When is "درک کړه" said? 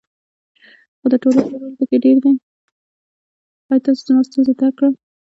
4.59-4.89